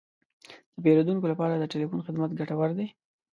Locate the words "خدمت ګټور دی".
2.07-2.87